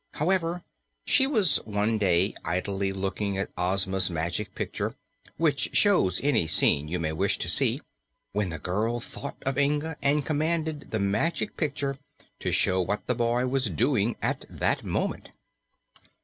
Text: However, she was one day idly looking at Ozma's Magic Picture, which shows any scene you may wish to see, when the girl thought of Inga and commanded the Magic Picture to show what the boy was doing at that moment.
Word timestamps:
However, 0.13 0.63
she 1.05 1.27
was 1.27 1.57
one 1.57 1.99
day 1.99 2.33
idly 2.43 2.91
looking 2.91 3.37
at 3.37 3.51
Ozma's 3.55 4.09
Magic 4.09 4.55
Picture, 4.55 4.95
which 5.37 5.75
shows 5.77 6.19
any 6.23 6.47
scene 6.47 6.87
you 6.87 6.97
may 6.99 7.11
wish 7.13 7.37
to 7.37 7.47
see, 7.47 7.79
when 8.31 8.49
the 8.49 8.57
girl 8.57 8.99
thought 8.99 9.37
of 9.45 9.59
Inga 9.59 9.95
and 10.01 10.25
commanded 10.25 10.89
the 10.89 10.97
Magic 10.99 11.55
Picture 11.55 11.99
to 12.39 12.51
show 12.51 12.81
what 12.81 13.05
the 13.05 13.13
boy 13.13 13.45
was 13.45 13.69
doing 13.69 14.15
at 14.23 14.43
that 14.49 14.83
moment. 14.83 15.29